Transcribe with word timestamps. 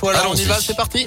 infos. 0.00 0.08
Alors 0.08 0.32
on 0.32 0.34
y 0.34 0.44
va, 0.44 0.60
c'est 0.60 0.76
parti. 0.76 1.06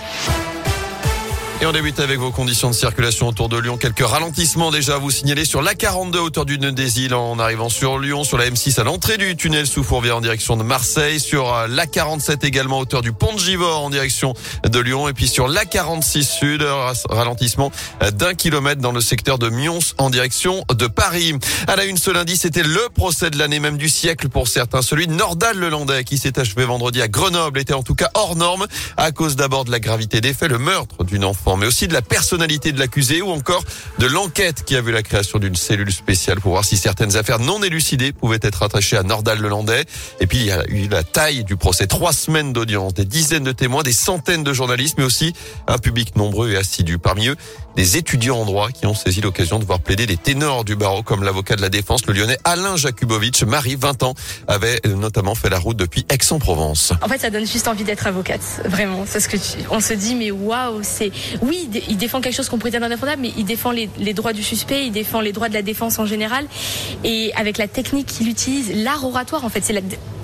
Et 1.63 1.65
on 1.65 1.71
débute 1.71 2.01
avec 2.01 2.19
vos 2.19 2.31
conditions 2.31 2.69
de 2.71 2.75
circulation 2.75 3.29
autour 3.29 3.47
de 3.47 3.57
Lyon. 3.57 3.77
Quelques 3.77 4.05
ralentissements 4.05 4.69
déjà 4.69 4.95
à 4.95 4.97
vous 4.97 5.11
signaler 5.11 5.45
sur 5.45 5.61
la 5.61 5.75
42 5.75 6.19
hauteur 6.19 6.43
du 6.43 6.59
nœud 6.59 6.73
des 6.73 6.99
îles 6.99 7.13
en 7.13 7.39
arrivant 7.39 7.69
sur 7.69 7.99
Lyon, 7.99 8.25
sur 8.25 8.37
la 8.37 8.49
M6 8.49 8.81
à 8.81 8.83
l'entrée 8.83 9.17
du 9.17 9.37
tunnel 9.37 9.65
sous 9.65 9.81
Fourvière 9.81 10.17
en 10.17 10.19
direction 10.19 10.57
de 10.57 10.63
Marseille, 10.63 11.21
sur 11.21 11.55
euh, 11.55 11.67
la 11.69 11.87
47 11.87 12.43
également 12.43 12.79
hauteur 12.79 13.01
du 13.01 13.13
pont 13.13 13.33
de 13.33 13.39
Givors 13.39 13.81
en 13.81 13.89
direction 13.89 14.33
de 14.65 14.77
Lyon 14.77 15.07
et 15.07 15.13
puis 15.13 15.29
sur 15.29 15.47
la 15.47 15.63
46 15.63 16.25
sud, 16.25 16.67
ralentissement 17.09 17.71
d'un 18.11 18.33
kilomètre 18.33 18.81
dans 18.81 18.91
le 18.91 18.99
secteur 18.99 19.39
de 19.39 19.47
Mions 19.47 19.79
en 19.99 20.09
direction 20.09 20.65
de 20.69 20.87
Paris. 20.87 21.33
À 21.69 21.77
la 21.77 21.85
une 21.85 21.95
ce 21.95 22.11
lundi, 22.11 22.35
c'était 22.35 22.63
le 22.63 22.89
procès 22.93 23.29
de 23.29 23.37
l'année 23.37 23.61
même 23.61 23.77
du 23.77 23.87
siècle 23.87 24.27
pour 24.27 24.49
certains, 24.49 24.81
celui 24.81 25.07
de 25.07 25.13
Nordal 25.13 25.57
Lelandais 25.57 26.03
qui 26.03 26.17
s'est 26.17 26.37
achevé 26.37 26.65
vendredi 26.65 27.01
à 27.01 27.07
Grenoble 27.07 27.57
était 27.57 27.73
en 27.73 27.83
tout 27.83 27.95
cas 27.95 28.09
hors 28.15 28.35
norme 28.35 28.67
à 28.97 29.13
cause 29.13 29.37
d'abord 29.37 29.63
de 29.63 29.71
la 29.71 29.79
gravité 29.79 30.19
des 30.19 30.33
faits, 30.33 30.51
le 30.51 30.57
meurtre 30.59 31.05
d'une 31.05 31.23
enfant 31.23 31.52
mais 31.57 31.65
aussi 31.65 31.87
de 31.87 31.93
la 31.93 32.01
personnalité 32.01 32.71
de 32.71 32.79
l'accusé 32.79 33.21
ou 33.21 33.29
encore 33.29 33.63
de 33.99 34.07
l'enquête 34.07 34.63
qui 34.65 34.75
a 34.75 34.81
vu 34.81 34.91
la 34.91 35.03
création 35.03 35.39
d'une 35.39 35.55
cellule 35.55 35.91
spéciale 35.91 36.39
pour 36.39 36.51
voir 36.51 36.65
si 36.65 36.77
certaines 36.77 37.15
affaires 37.15 37.39
non 37.39 37.61
élucidées 37.61 38.13
pouvaient 38.13 38.39
être 38.41 38.63
attachées 38.63 38.97
à 38.97 39.03
Nordal 39.03 39.39
Lelandais. 39.39 39.85
Et 40.19 40.27
puis 40.27 40.39
il 40.39 40.45
y 40.45 40.51
a 40.51 40.63
eu 40.67 40.87
la 40.87 41.03
taille 41.03 41.43
du 41.43 41.55
procès, 41.55 41.87
trois 41.87 42.13
semaines 42.13 42.53
d'audience, 42.53 42.93
des 42.93 43.05
dizaines 43.05 43.43
de 43.43 43.51
témoins, 43.51 43.83
des 43.83 43.93
centaines 43.93 44.43
de 44.43 44.53
journalistes, 44.53 44.95
mais 44.97 45.03
aussi 45.03 45.33
un 45.67 45.77
public 45.77 46.15
nombreux 46.15 46.51
et 46.51 46.57
assidu. 46.57 46.97
Parmi 46.97 47.27
eux, 47.27 47.35
des 47.75 47.97
étudiants 47.97 48.37
en 48.37 48.45
droit 48.45 48.69
qui 48.69 48.85
ont 48.85 48.93
saisi 48.93 49.21
l'occasion 49.21 49.59
de 49.59 49.65
voir 49.65 49.79
plaider 49.79 50.05
des 50.05 50.17
ténors 50.17 50.63
du 50.63 50.75
barreau 50.75 51.03
comme 51.03 51.23
l'avocat 51.23 51.55
de 51.55 51.61
la 51.61 51.69
défense, 51.69 52.05
le 52.05 52.13
lyonnais 52.13 52.37
Alain 52.43 52.77
Jakubowicz. 52.77 53.43
Marie, 53.43 53.75
20 53.75 54.03
ans, 54.03 54.13
avait 54.47 54.79
notamment 54.85 55.35
fait 55.35 55.49
la 55.49 55.59
route 55.59 55.77
depuis 55.77 56.05
Aix-en-Provence. 56.09 56.93
En 57.01 57.07
fait, 57.07 57.19
ça 57.19 57.29
donne 57.29 57.45
juste 57.45 57.67
envie 57.67 57.83
d'être 57.83 58.07
avocate, 58.07 58.41
vraiment. 58.65 59.05
Parce 59.11 59.27
que 59.27 59.37
on 59.69 59.79
se 59.79 59.93
dit, 59.93 60.15
mais 60.15 60.31
waouh, 60.31 60.79
c'est, 60.83 61.11
oui, 61.41 61.69
il 61.89 61.97
défend 61.97 62.21
quelque 62.21 62.35
chose 62.35 62.49
qu'on 62.49 62.57
dire 62.69 62.83
indéfendable, 62.83 63.21
mais 63.21 63.31
il 63.37 63.45
défend 63.45 63.71
les, 63.71 63.89
les, 63.97 64.13
droits 64.13 64.33
du 64.33 64.43
suspect, 64.43 64.87
il 64.87 64.91
défend 64.91 65.21
les 65.21 65.31
droits 65.31 65.49
de 65.49 65.53
la 65.53 65.61
défense 65.61 65.99
en 65.99 66.05
général. 66.05 66.45
Et 67.03 67.31
avec 67.35 67.57
la 67.57 67.67
technique 67.67 68.07
qu'il 68.07 68.29
utilise, 68.29 68.83
l'art 68.83 69.03
oratoire, 69.05 69.43
en 69.45 69.49
fait, 69.49 69.63
c'est 69.63 69.73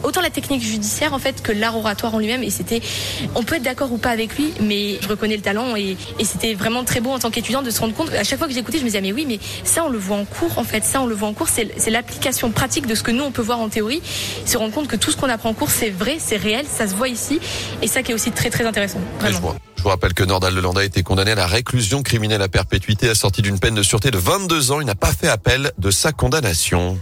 autant 0.03 0.21
la 0.21 0.29
technique 0.29 0.61
judiciaire, 0.61 1.13
en 1.13 1.19
fait, 1.19 1.41
que 1.41 1.51
l'art 1.51 1.77
oratoire 1.77 2.15
en 2.15 2.19
lui-même. 2.19 2.43
Et 2.43 2.49
c'était, 2.49 2.81
on 3.35 3.43
peut 3.43 3.55
être 3.55 3.63
d'accord 3.63 3.91
ou 3.91 3.97
pas 3.97 4.09
avec 4.09 4.37
lui, 4.37 4.53
mais 4.61 4.99
je 5.01 5.07
reconnais 5.07 5.35
le 5.35 5.41
talent 5.41 5.75
et, 5.75 5.97
c'était 6.23 6.53
vraiment 6.53 6.83
très 6.83 6.99
beau 6.99 7.11
en 7.11 7.19
tant 7.19 7.31
qu'étudiant 7.31 7.63
de 7.63 7.71
se 7.71 7.79
rendre 7.79 7.93
compte. 7.95 8.13
À 8.13 8.23
chaque 8.23 8.37
fois 8.37 8.47
que 8.47 8.53
j'écoutais, 8.53 8.77
je 8.77 8.83
me 8.83 8.89
disais, 8.89 9.01
mais 9.01 9.11
oui, 9.11 9.25
mais 9.27 9.39
ça, 9.63 9.83
on 9.83 9.89
le 9.89 9.97
voit 9.97 10.17
en 10.17 10.25
cours, 10.25 10.57
en 10.57 10.63
fait. 10.63 10.83
Ça, 10.83 11.01
on 11.01 11.07
le 11.07 11.15
voit 11.15 11.27
en 11.27 11.33
cours. 11.33 11.49
C'est 11.49 11.89
l'application 11.89 12.51
pratique 12.51 12.85
de 12.85 12.95
ce 12.95 13.03
que 13.03 13.11
nous, 13.11 13.23
on 13.23 13.31
peut 13.31 13.41
voir 13.41 13.59
en 13.59 13.69
théorie. 13.69 14.01
Se 14.45 14.57
rendre 14.57 14.73
compte 14.73 14.87
que 14.87 14.95
tout 14.95 15.11
ce 15.11 15.17
qu'on 15.17 15.29
apprend 15.29 15.49
en 15.49 15.53
cours, 15.53 15.71
c'est 15.71 15.89
vrai, 15.89 16.17
c'est 16.19 16.37
réel, 16.37 16.65
ça 16.67 16.87
se 16.87 16.93
voit 16.93 17.07
ici. 17.09 17.39
Et 17.81 17.87
ça 17.87 18.03
qui 18.03 18.11
est 18.11 18.15
aussi 18.15 18.31
très, 18.31 18.49
très 18.49 18.65
intéressant. 18.65 18.99
Je 19.79 19.83
vous 19.83 19.89
rappelle 19.89 20.13
que 20.13 20.25
Nordal 20.25 20.53
Lelandais 20.53 20.81
a 20.81 20.83
été 20.83 21.03
condamné 21.03 21.31
à 21.31 21.35
la 21.35 21.47
réclusion 21.47 22.03
criminelle 22.03 22.41
à 22.41 22.49
perpétuité 22.49 23.07
assortie 23.07 23.41
d'une 23.41 23.59
peine 23.59 23.75
de 23.75 23.81
sûreté 23.81 24.11
de 24.11 24.17
22 24.17 24.73
ans. 24.73 24.81
Il 24.81 24.85
n'a 24.85 24.95
pas 24.95 25.13
fait 25.13 25.29
appel 25.29 25.71
de 25.77 25.89
sa 25.89 26.11
condamnation. 26.11 26.99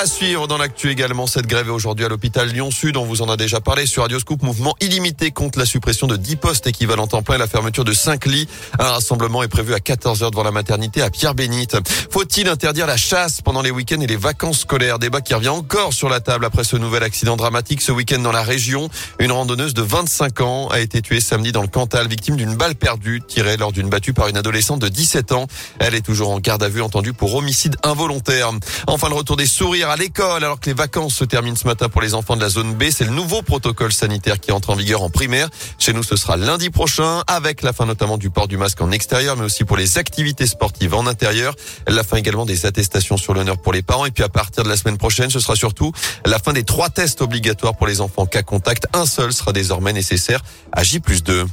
À 0.00 0.06
suivre 0.06 0.46
dans 0.46 0.58
l'actu 0.58 0.90
également 0.90 1.26
cette 1.26 1.48
grève 1.48 1.72
aujourd'hui 1.72 2.04
à 2.04 2.08
l'hôpital 2.08 2.48
Lyon-Sud. 2.48 2.96
On 2.96 3.04
vous 3.04 3.20
en 3.20 3.28
a 3.28 3.36
déjà 3.36 3.60
parlé 3.60 3.84
sur 3.84 4.02
Radio 4.02 4.20
Scoop. 4.20 4.44
Mouvement 4.44 4.76
illimité 4.80 5.32
contre 5.32 5.58
la 5.58 5.66
suppression 5.66 6.06
de 6.06 6.16
10 6.16 6.36
postes 6.36 6.68
équivalents 6.68 7.08
en 7.10 7.22
plein 7.22 7.34
et 7.34 7.38
la 7.38 7.48
fermeture 7.48 7.84
de 7.84 7.92
5 7.92 8.26
lits. 8.26 8.46
Un 8.78 8.84
rassemblement 8.84 9.42
est 9.42 9.48
prévu 9.48 9.74
à 9.74 9.78
14h 9.78 10.30
devant 10.30 10.44
la 10.44 10.52
maternité 10.52 11.02
à 11.02 11.10
Pierre-Bénite. 11.10 11.78
Faut-il 12.12 12.48
interdire 12.48 12.86
la 12.86 12.96
chasse 12.96 13.42
pendant 13.42 13.60
les 13.60 13.72
week-ends 13.72 14.00
et 14.00 14.06
les 14.06 14.14
vacances 14.14 14.60
scolaires? 14.60 15.00
Débat 15.00 15.20
qui 15.20 15.34
revient 15.34 15.48
encore 15.48 15.92
sur 15.92 16.08
la 16.08 16.20
table 16.20 16.44
après 16.44 16.62
ce 16.62 16.76
nouvel 16.76 17.02
accident 17.02 17.36
dramatique 17.36 17.82
ce 17.82 17.90
week-end 17.90 18.20
dans 18.20 18.30
la 18.30 18.44
région. 18.44 18.88
Une 19.18 19.32
randonneuse 19.32 19.74
de 19.74 19.82
25 19.82 20.40
ans 20.42 20.68
a 20.68 20.78
été 20.78 21.02
tuée 21.02 21.20
samedi 21.20 21.50
dans 21.50 21.62
le 21.62 21.66
Cantal, 21.66 22.06
victime 22.06 22.36
d'une 22.36 22.54
balle 22.54 22.76
perdue 22.76 23.20
tirée 23.26 23.56
lors 23.56 23.72
d'une 23.72 23.88
battue 23.88 24.12
par 24.12 24.28
une 24.28 24.36
adolescente 24.36 24.80
de 24.80 24.88
17 24.88 25.32
ans. 25.32 25.48
Elle 25.80 25.96
est 25.96 26.02
toujours 26.02 26.30
en 26.30 26.38
garde 26.38 26.62
à 26.62 26.68
vue 26.68 26.82
entendue 26.82 27.14
pour 27.14 27.34
homicide 27.34 27.74
involontaire. 27.82 28.52
Enfin, 28.86 29.08
le 29.08 29.16
retour 29.16 29.36
des 29.36 29.48
sourires 29.48 29.87
à 29.90 29.96
l'école 29.96 30.44
alors 30.44 30.60
que 30.60 30.66
les 30.66 30.74
vacances 30.74 31.14
se 31.14 31.24
terminent 31.24 31.56
ce 31.56 31.66
matin 31.66 31.88
pour 31.88 32.00
les 32.00 32.14
enfants 32.14 32.36
de 32.36 32.40
la 32.40 32.48
zone 32.48 32.74
B. 32.74 32.84
C'est 32.90 33.04
le 33.04 33.10
nouveau 33.10 33.42
protocole 33.42 33.92
sanitaire 33.92 34.40
qui 34.40 34.52
entre 34.52 34.70
en 34.70 34.74
vigueur 34.74 35.02
en 35.02 35.10
primaire. 35.10 35.48
Chez 35.78 35.92
nous, 35.92 36.02
ce 36.02 36.16
sera 36.16 36.36
lundi 36.36 36.70
prochain 36.70 37.22
avec 37.26 37.62
la 37.62 37.72
fin 37.72 37.86
notamment 37.86 38.18
du 38.18 38.30
port 38.30 38.48
du 38.48 38.56
masque 38.56 38.80
en 38.80 38.90
extérieur, 38.90 39.36
mais 39.36 39.44
aussi 39.44 39.64
pour 39.64 39.76
les 39.76 39.98
activités 39.98 40.46
sportives 40.46 40.94
en 40.94 41.06
intérieur. 41.06 41.54
La 41.86 42.02
fin 42.02 42.16
également 42.16 42.44
des 42.44 42.66
attestations 42.66 43.16
sur 43.16 43.34
l'honneur 43.34 43.58
pour 43.58 43.72
les 43.72 43.82
parents. 43.82 44.06
Et 44.06 44.10
puis 44.10 44.24
à 44.24 44.28
partir 44.28 44.64
de 44.64 44.68
la 44.68 44.76
semaine 44.76 44.98
prochaine, 44.98 45.30
ce 45.30 45.40
sera 45.40 45.56
surtout 45.56 45.92
la 46.26 46.38
fin 46.38 46.52
des 46.52 46.64
trois 46.64 46.90
tests 46.90 47.22
obligatoires 47.22 47.76
pour 47.76 47.86
les 47.86 48.00
enfants 48.00 48.26
cas 48.26 48.42
contact. 48.42 48.86
Un 48.92 49.06
seul 49.06 49.32
sera 49.32 49.52
désormais 49.52 49.92
nécessaire 49.92 50.42
à 50.72 50.82
J 50.82 51.00
plus 51.00 51.22
2. 51.22 51.46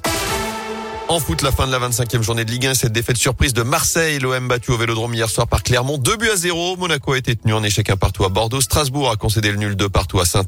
En 1.07 1.19
foot, 1.19 1.43
la 1.43 1.51
fin 1.51 1.67
de 1.67 1.71
la 1.71 1.77
25e 1.77 2.23
journée 2.23 2.45
de 2.45 2.51
Ligue 2.51 2.65
1, 2.65 2.73
cette 2.73 2.91
défaite 2.91 3.17
surprise 3.17 3.53
de 3.53 3.61
Marseille. 3.61 4.17
L'OM 4.17 4.47
battu 4.47 4.71
au 4.71 4.77
Vélodrome 4.77 5.13
hier 5.13 5.29
soir 5.29 5.47
par 5.47 5.61
Clermont. 5.61 5.99
2 5.99 6.17
buts 6.17 6.29
à 6.31 6.35
0. 6.35 6.77
Monaco 6.77 7.13
a 7.13 7.17
été 7.19 7.35
tenu 7.35 7.53
en 7.53 7.63
échec 7.63 7.91
un 7.91 7.95
partout 7.95 8.25
à 8.25 8.29
Bordeaux. 8.29 8.59
Strasbourg 8.59 9.11
a 9.11 9.15
concédé 9.15 9.51
le 9.51 9.57
nul 9.57 9.75
2 9.75 9.87
partout 9.87 10.19
à 10.19 10.25
saint 10.25 10.43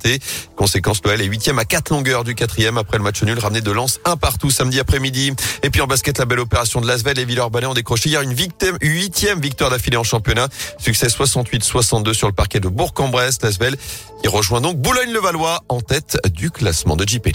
Conséquence, 0.56 1.02
l'OL 1.06 1.22
est 1.22 1.26
huitième 1.26 1.60
à 1.60 1.66
4 1.66 1.92
longueurs 1.92 2.24
du 2.24 2.34
quatrième 2.34 2.80
après 2.80 2.98
le 2.98 3.04
match 3.04 3.22
nul 3.22 3.38
ramené 3.38 3.62
de 3.62 3.72
Lens 3.72 4.00
un 4.04 4.18
partout 4.18 4.50
samedi 4.50 4.80
après-midi. 4.80 5.32
Et 5.62 5.70
puis 5.70 5.82
en 5.82 5.88
basket, 5.88 6.18
la 6.18 6.26
belle 6.26 6.40
opération 6.40 6.82
de 6.82 6.88
Lasvel 6.88 7.20
et 7.20 7.26
Villeurbanne 7.26 7.68
ont 7.68 7.76
décroché 7.76 8.10
hier 8.10 8.22
une 8.24 8.36
huitième 8.82 9.40
victoire 9.40 9.70
d'affilée 9.70 9.98
en 9.98 10.04
championnat. 10.04 10.48
Succès 10.80 11.08
68-62 11.08 12.14
sur 12.14 12.28
le 12.28 12.34
parquet 12.34 12.60
de 12.60 12.68
Bourg-en-Bresse. 12.68 13.44
Lasvel 13.44 13.78
qui 14.24 14.28
rejoint 14.28 14.62
donc 14.62 14.78
Boulogne-le-Valois 14.78 15.64
en 15.70 15.82
tête 15.82 16.18
du 16.34 16.50
classement 16.50 16.96
de 16.96 17.08
Jeep. 17.08 17.28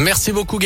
Merci 0.00 0.32
beaucoup. 0.32 0.58